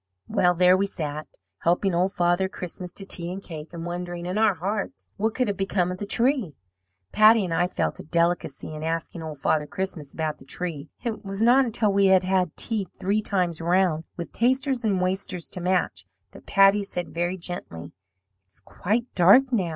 "Well, 0.27 0.55
there 0.55 0.75
we 0.75 0.87
sat, 0.87 1.27
helping 1.59 1.93
Old 1.93 2.11
Father 2.11 2.49
Christmas 2.49 2.91
to 2.93 3.05
tea 3.05 3.31
and 3.31 3.39
cake, 3.39 3.71
and 3.71 3.85
wondering 3.85 4.25
in 4.25 4.35
our 4.35 4.55
hearts 4.55 5.11
what 5.17 5.35
could 5.35 5.47
have 5.47 5.57
become 5.57 5.91
of 5.91 5.99
the 5.99 6.07
tree. 6.07 6.55
"Patty 7.11 7.45
and 7.45 7.53
I 7.53 7.67
felt 7.67 7.99
a 7.99 8.03
delicacy 8.03 8.73
in 8.73 8.81
asking 8.81 9.21
Old 9.21 9.37
Father 9.37 9.67
Christmas 9.67 10.11
about 10.11 10.39
the 10.39 10.43
tree. 10.45 10.89
It 11.03 11.23
was 11.23 11.39
not 11.43 11.65
until 11.65 11.93
we 11.93 12.07
had 12.07 12.23
had 12.23 12.57
tea 12.57 12.87
three 12.99 13.21
times 13.21 13.61
round, 13.61 14.03
with 14.17 14.31
tasters 14.33 14.83
and 14.83 14.99
wasters 15.03 15.47
to 15.49 15.61
match, 15.61 16.07
that 16.31 16.47
Patty 16.47 16.81
said 16.81 17.13
very 17.13 17.37
gently: 17.37 17.91
'It's 18.47 18.59
quite 18.59 19.05
dark 19.13 19.51
now.' 19.53 19.69